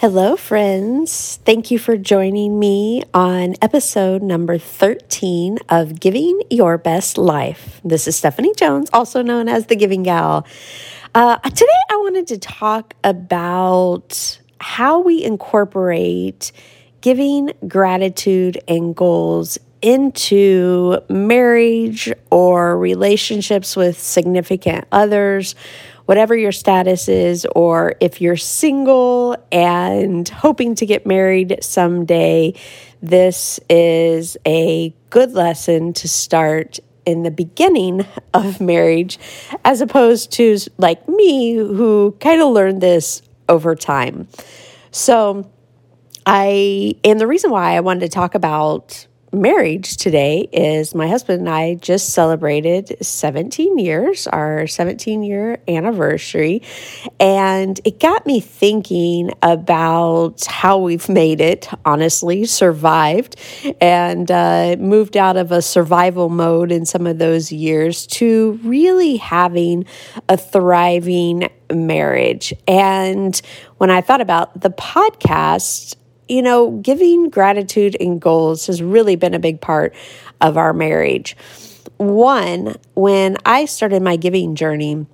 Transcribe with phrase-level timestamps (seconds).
[0.00, 1.40] Hello, friends.
[1.44, 7.80] Thank you for joining me on episode number 13 of Giving Your Best Life.
[7.84, 10.46] This is Stephanie Jones, also known as the Giving Gal.
[11.16, 16.52] Uh, today, I wanted to talk about how we incorporate
[17.00, 25.56] giving gratitude and goals into marriage or relationships with significant others
[26.08, 32.54] whatever your status is, or if you're single and hoping to get married someday,
[33.02, 39.18] this is a good lesson to start in the beginning of marriage,
[39.66, 44.28] as opposed to like me, who kind of learned this over time.
[44.90, 45.50] So,
[46.24, 51.40] I, and the reason why I wanted to talk about marriage today is my husband
[51.40, 56.62] and I just celebrated 17 years, our 17 year anniversary.
[57.20, 63.36] And it got me thinking about how we've made it, honestly, survived,
[63.80, 69.16] and uh, moved out of a survival mode in some of those years to really
[69.16, 69.84] having
[70.28, 72.54] a thriving marriage.
[72.66, 73.40] And
[73.76, 75.96] when I thought about the podcast,
[76.28, 79.94] you know, giving gratitude and goals has really been a big part
[80.40, 81.36] of our marriage.
[81.96, 85.06] One, when I started my giving journey,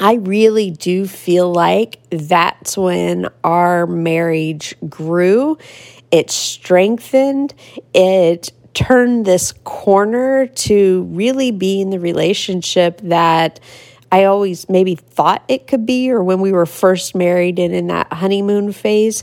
[0.00, 5.58] I really do feel like that's when our marriage grew.
[6.10, 7.54] It strengthened.
[7.94, 13.58] It turned this corner to really being the relationship that
[14.10, 17.88] I always maybe thought it could be, or when we were first married and in
[17.88, 19.22] that honeymoon phase.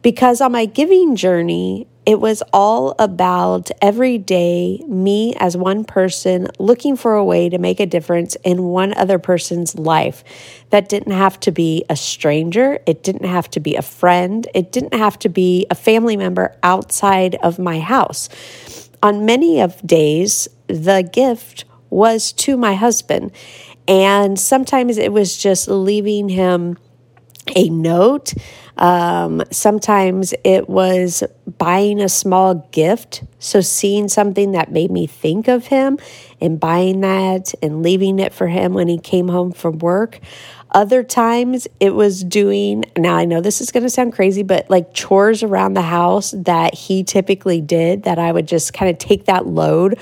[0.00, 6.48] Because on my giving journey, it was all about every day me as one person
[6.58, 10.24] looking for a way to make a difference in one other person's life.
[10.70, 14.72] That didn't have to be a stranger, it didn't have to be a friend, it
[14.72, 18.28] didn't have to be a family member outside of my house.
[19.02, 23.30] On many of days, the gift was to my husband.
[23.92, 26.78] And sometimes it was just leaving him
[27.54, 28.32] a note.
[28.78, 31.22] Um, sometimes it was
[31.58, 33.22] buying a small gift.
[33.38, 35.98] So, seeing something that made me think of him
[36.40, 40.20] and buying that and leaving it for him when he came home from work.
[40.70, 44.70] Other times it was doing, now I know this is going to sound crazy, but
[44.70, 48.96] like chores around the house that he typically did that I would just kind of
[48.96, 49.98] take that load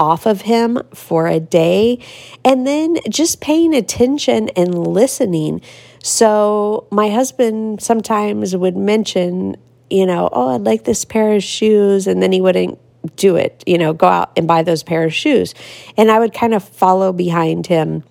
[0.00, 1.98] off of him for a day
[2.42, 5.60] and then just paying attention and listening.
[6.02, 9.58] So, my husband sometimes would mention,
[9.90, 12.06] you know, oh, I'd like this pair of shoes.
[12.06, 12.78] And then he wouldn't
[13.16, 15.54] do it, you know, go out and buy those pair of shoes.
[15.98, 18.02] And I would kind of follow behind him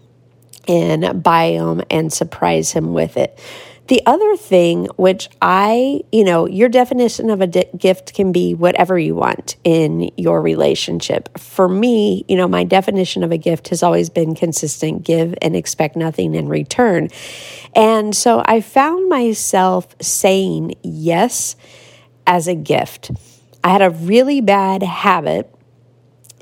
[0.67, 3.39] and buy them and surprise him with it.
[3.89, 8.53] The other thing, which I, you know, your definition of a di- gift can be
[8.53, 11.35] whatever you want in your relationship.
[11.39, 15.55] For me, you know, my definition of a gift has always been consistent give and
[15.55, 17.09] expect nothing in return.
[17.75, 21.55] And so I found myself saying yes
[22.27, 23.09] as a gift.
[23.63, 25.51] I had a really bad habit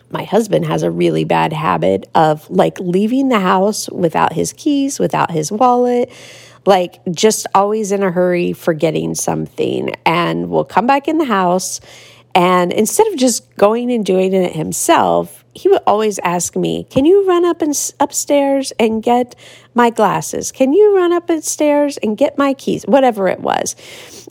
[0.10, 5.00] my husband has a really bad habit of like leaving the house without his keys,
[5.00, 6.10] without his wallet,
[6.68, 11.80] like just always in a hurry, forgetting something, and will come back in the house.
[12.36, 17.06] And instead of just going and doing it himself, he would always ask me, Can
[17.06, 19.36] you run up and upstairs and get
[19.74, 20.52] my glasses?
[20.52, 22.84] Can you run up stairs and get my keys?
[22.84, 23.76] Whatever it was.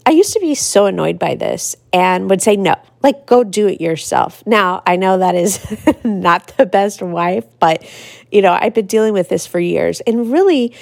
[0.04, 3.66] I used to be so annoyed by this and would say, No, like go do
[3.66, 4.46] it yourself.
[4.46, 5.58] Now, I know that is
[6.04, 7.82] not the best wife, but
[8.30, 10.00] you know, I've been dealing with this for years.
[10.02, 10.74] And really,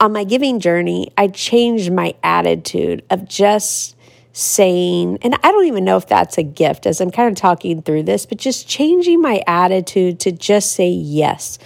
[0.00, 3.96] on my giving journey, I changed my attitude of just
[4.32, 7.82] saying, and I don't even know if that's a gift as I'm kind of talking
[7.82, 11.58] through this, but just changing my attitude to just say yes.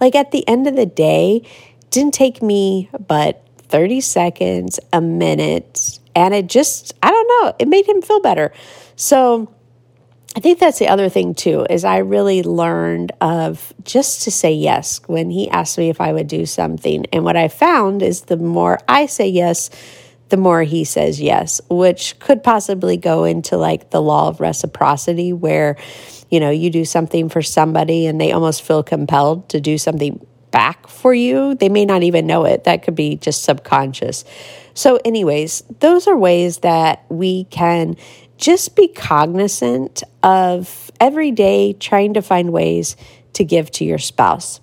[0.00, 1.42] Like at the end of the day,
[1.90, 7.68] didn't take me but 30 seconds, a minute, and it just, I don't know, it
[7.68, 8.52] made him feel better.
[8.96, 9.52] So
[10.38, 14.52] I think that's the other thing too, is I really learned of just to say
[14.52, 17.06] yes when he asked me if I would do something.
[17.12, 19.68] And what I found is the more I say yes,
[20.28, 25.32] the more he says yes, which could possibly go into like the law of reciprocity,
[25.32, 25.76] where,
[26.30, 30.24] you know, you do something for somebody and they almost feel compelled to do something
[30.52, 31.56] back for you.
[31.56, 32.62] They may not even know it.
[32.62, 34.24] That could be just subconscious.
[34.72, 37.96] So, anyways, those are ways that we can
[38.38, 42.96] just be cognizant of every day trying to find ways
[43.34, 44.60] to give to your spouse.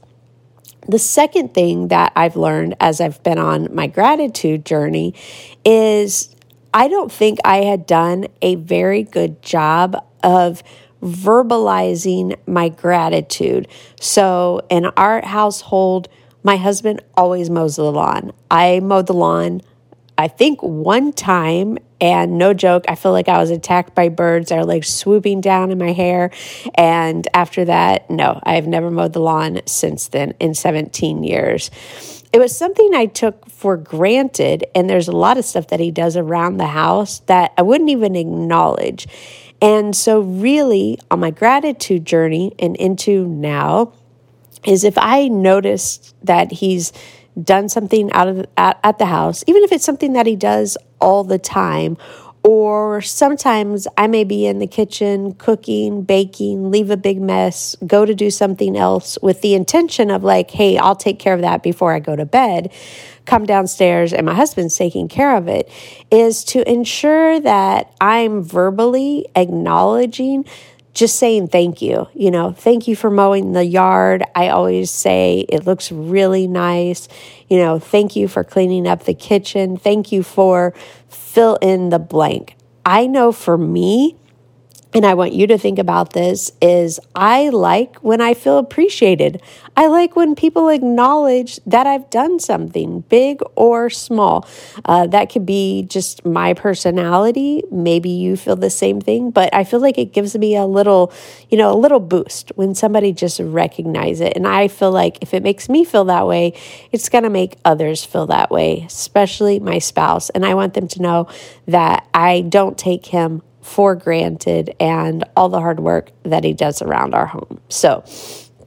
[0.87, 5.13] The second thing that I've learned as I've been on my gratitude journey
[5.63, 6.33] is
[6.73, 10.63] I don't think I had done a very good job of
[11.01, 13.67] verbalizing my gratitude.
[13.99, 16.07] So in our household,
[16.43, 18.31] my husband always mows the lawn.
[18.49, 19.61] I mowed the lawn
[20.17, 24.49] I think one time, and no joke, I feel like I was attacked by birds
[24.49, 26.29] that are like swooping down in my hair.
[26.75, 31.71] And after that, no, I've never mowed the lawn since then in 17 years.
[32.31, 34.65] It was something I took for granted.
[34.75, 37.89] And there's a lot of stuff that he does around the house that I wouldn't
[37.89, 39.07] even acknowledge.
[39.61, 43.93] And so, really, on my gratitude journey and into now,
[44.63, 46.91] is if I noticed that he's
[47.41, 50.77] done something out of at, at the house, even if it's something that he does
[50.99, 51.97] all the time,
[52.43, 58.05] or sometimes I may be in the kitchen cooking, baking, leave a big mess, go
[58.05, 61.63] to do something else with the intention of like, hey, I'll take care of that
[61.63, 62.71] before I go to bed.
[63.25, 65.71] Come downstairs and my husband's taking care of it,
[66.11, 70.45] is to ensure that I'm verbally acknowledging
[70.95, 72.07] just saying thank you.
[72.15, 74.23] You know, thank you for mowing the yard.
[74.33, 77.07] I always say it looks really nice.
[77.49, 79.77] You know, thank you for cleaning up the kitchen.
[79.77, 80.73] Thank you for
[81.09, 82.55] fill in the blank.
[82.85, 84.15] I know for me,
[84.95, 89.41] and I want you to think about this is I like when I feel appreciated.
[89.75, 94.47] I like when people acknowledge that I've done something big or small.
[94.85, 97.61] Uh, that could be just my personality.
[97.69, 101.11] Maybe you feel the same thing, but I feel like it gives me a little,
[101.49, 104.31] you know, a little boost when somebody just recognize it.
[104.37, 106.53] And I feel like if it makes me feel that way,
[106.93, 110.29] it's going to make others feel that way, especially my spouse.
[110.29, 111.27] And I want them to know
[111.67, 116.83] that I don't take him for granted and all the hard work that he does
[116.83, 117.59] around our home.
[117.67, 118.05] So,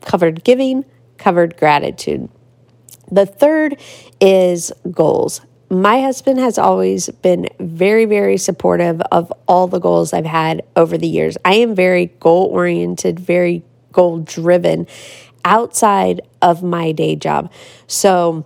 [0.05, 0.85] covered giving,
[1.19, 2.29] covered gratitude.
[3.09, 3.81] The third
[4.21, 5.41] is goals.
[5.71, 10.99] My husband has always been very, very supportive of all the goals I've had over
[10.99, 11.39] the years.
[11.45, 13.63] I am very goal oriented, very
[13.93, 14.89] goal driven
[15.45, 17.53] outside of my day job.
[17.87, 18.45] So,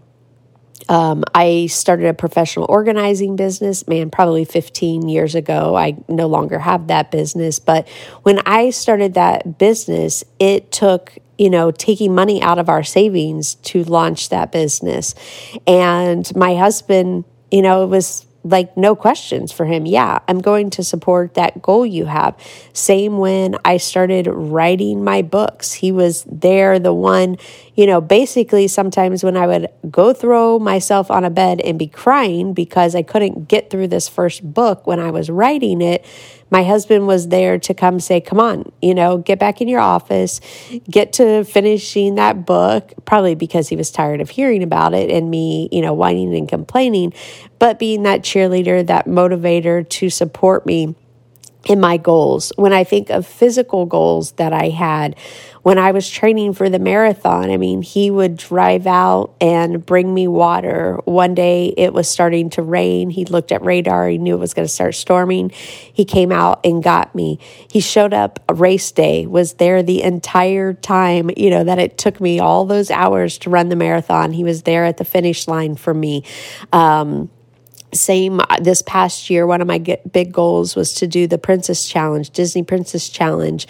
[0.93, 5.75] um, I started a professional organizing business, man, probably 15 years ago.
[5.75, 7.59] I no longer have that business.
[7.59, 7.89] But
[8.25, 13.55] when I started that business, it took you know, taking money out of our savings
[13.55, 15.15] to launch that business.
[15.67, 19.87] And my husband, you know, it was like no questions for him.
[19.87, 22.37] Yeah, I'm going to support that goal you have.
[22.73, 25.73] Same when I started writing my books.
[25.73, 27.37] He was there, the one,
[27.75, 31.87] you know, basically sometimes when I would go throw myself on a bed and be
[31.87, 36.05] crying because I couldn't get through this first book when I was writing it,
[36.51, 39.81] my husband was there to come say, Come on, you know, get back in your
[39.81, 40.41] office,
[40.91, 45.31] get to finishing that book, probably because he was tired of hearing about it and
[45.31, 47.15] me, you know, whining and complaining,
[47.59, 50.95] but being that cheerleader, that motivator to support me
[51.67, 52.53] in my goals.
[52.57, 55.17] When I think of physical goals that I had,
[55.63, 60.13] when I was training for the marathon, I mean, he would drive out and bring
[60.13, 60.99] me water.
[61.05, 63.11] One day it was starting to rain.
[63.11, 65.51] He looked at radar, he knew it was going to start storming.
[65.51, 67.39] He came out and got me.
[67.71, 72.21] He showed up race day, was there the entire time, you know, that it took
[72.21, 74.33] me all those hours to run the marathon.
[74.33, 76.25] He was there at the finish line for me.
[76.73, 77.31] Um,
[77.95, 81.89] same uh, this past year one of my big goals was to do the princess
[81.89, 83.67] challenge disney princess challenge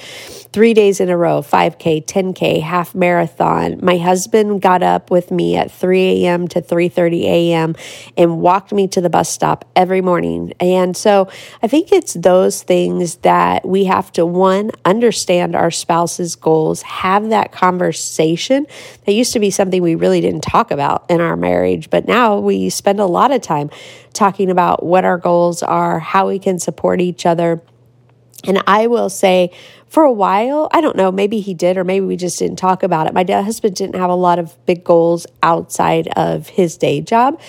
[0.52, 3.78] three days in a row 5k 10k half marathon.
[3.82, 7.76] My husband got up with me at 3 a.m to 3.30 a.m
[8.16, 10.52] and walked me to the bus stop every morning.
[10.60, 11.28] And so
[11.62, 17.30] i think it's those things that we have to one understand our spouse's goals have
[17.30, 18.66] that conversation.
[19.06, 22.38] That used to be something we really didn't talk about in our marriage but now
[22.38, 23.70] we spend a lot of time
[24.12, 27.62] talking about what our goals are, how we can support each other.
[28.44, 29.52] And I will say,
[29.86, 32.82] for a while, I don't know, maybe he did, or maybe we just didn't talk
[32.82, 33.14] about it.
[33.14, 37.40] My husband didn't have a lot of big goals outside of his day job.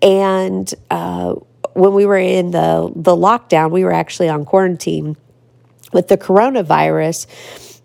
[0.00, 1.34] And uh,
[1.74, 5.16] when we were in the, the lockdown, we were actually on quarantine
[5.92, 7.26] with the coronavirus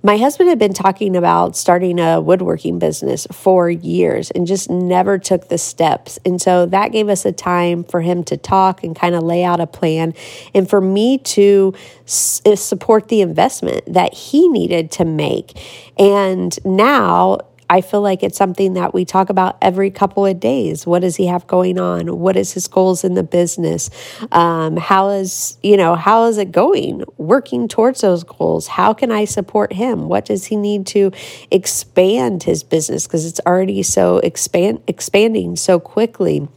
[0.06, 5.18] my husband had been talking about starting a woodworking business for years and just never
[5.18, 6.20] took the steps.
[6.24, 9.44] And so that gave us a time for him to talk and kind of lay
[9.44, 10.14] out a plan
[10.54, 11.74] and for me to
[12.06, 15.60] s- uh, support the investment that he needed to make.
[15.98, 20.86] And now I feel like it's something that we talk about every couple of days.
[20.86, 22.19] What does he have going on?
[22.19, 23.89] What is his goals in the business?
[24.31, 27.03] Um, how is you know how is it going?
[27.17, 28.67] Working towards those goals.
[28.67, 30.07] How can I support him?
[30.07, 31.12] What does he need to
[31.51, 36.48] expand his business because it's already so expand expanding so quickly.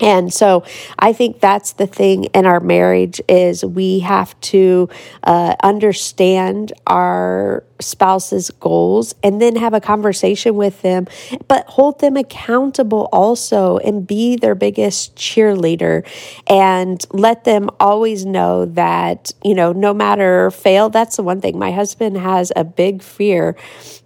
[0.00, 0.64] And so
[0.98, 4.88] I think that's the thing in our marriage is we have to
[5.22, 11.06] uh, understand our spouse's goals and then have a conversation with them,
[11.48, 16.06] but hold them accountable also and be their biggest cheerleader
[16.46, 21.58] and let them always know that, you know, no matter fail, that's the one thing.
[21.58, 23.56] My husband has a big fear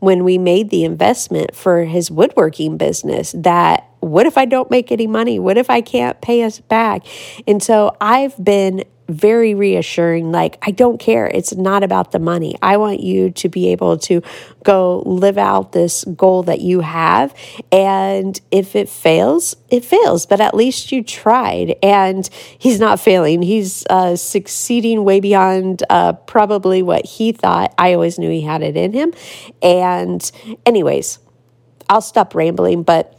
[0.01, 4.93] when we made the investment for his woodworking business that what if I don't make
[4.93, 5.39] any money?
[5.39, 7.03] What if I can't pay us back?
[7.47, 11.27] And so I've been very reassuring like I don't care.
[11.27, 12.57] It's not about the money.
[12.61, 14.23] I want you to be able to
[14.65, 17.35] go live out this goal that you have
[17.73, 20.27] and if it fails it fails.
[20.27, 23.43] But at least you tried and he's not failing.
[23.43, 27.75] He's uh, succeeding way beyond uh, probably what he thought.
[27.79, 29.13] I always knew he had it in him.
[29.63, 30.31] And
[30.67, 31.19] anyways
[31.89, 33.18] I'll stop rambling but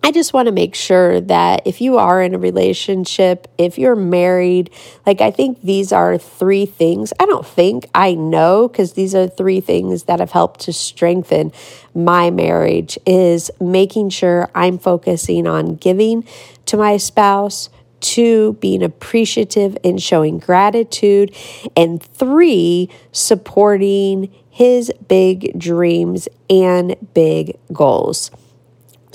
[0.00, 3.96] I just want to make sure that if you are in a relationship, if you're
[3.96, 4.70] married,
[5.04, 7.12] like I think these are three things.
[7.18, 11.52] I don't think, I know, because these are three things that have helped to strengthen
[11.94, 16.24] my marriage is making sure I'm focusing on giving
[16.66, 17.68] to my spouse,
[18.00, 21.34] two, being appreciative and showing gratitude,
[21.76, 28.30] and three, supporting his big dreams and big goals.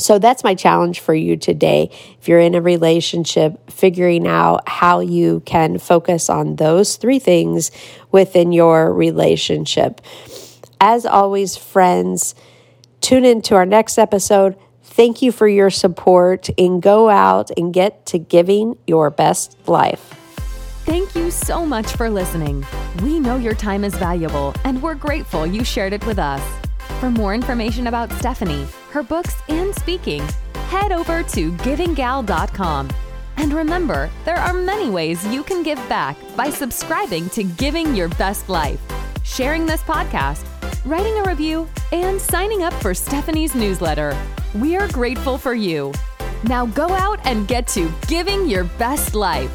[0.04, 1.90] So that's my challenge for you today.
[2.20, 7.72] If you're in a relationship, figuring out how you can focus on those three things
[8.12, 10.02] within your relationship.
[10.82, 12.36] As always, friends,
[13.00, 14.58] tune into our next episode.
[14.84, 20.02] Thank you for your support and go out and get to giving your best life.
[20.84, 22.66] Thank you so much for listening.
[23.02, 26.42] We know your time is valuable and we're grateful you shared it with us.
[27.04, 30.26] For more information about Stephanie, her books, and speaking,
[30.70, 32.90] head over to givinggal.com.
[33.36, 38.08] And remember, there are many ways you can give back by subscribing to Giving Your
[38.08, 38.80] Best Life,
[39.26, 40.46] sharing this podcast,
[40.86, 44.18] writing a review, and signing up for Stephanie's newsletter.
[44.56, 45.92] We are grateful for you.
[46.46, 49.52] Now go out and get to Giving Your Best Life.